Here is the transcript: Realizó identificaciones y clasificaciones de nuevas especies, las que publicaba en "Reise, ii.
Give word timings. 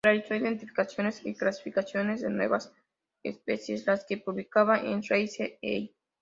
Realizó 0.03 0.33
identificaciones 0.33 1.23
y 1.27 1.35
clasificaciones 1.35 2.21
de 2.21 2.31
nuevas 2.31 2.73
especies, 3.21 3.85
las 3.85 4.03
que 4.03 4.17
publicaba 4.17 4.79
en 4.79 5.03
"Reise, 5.03 5.59
ii. 5.61 5.95